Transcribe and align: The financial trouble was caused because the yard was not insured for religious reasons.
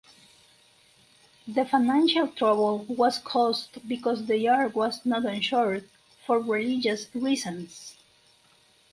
The 1.47 1.63
financial 1.63 2.27
trouble 2.29 2.85
was 2.89 3.19
caused 3.19 3.87
because 3.87 4.25
the 4.25 4.35
yard 4.39 4.73
was 4.73 5.05
not 5.05 5.25
insured 5.25 5.87
for 6.25 6.39
religious 6.39 7.07
reasons. 7.13 7.97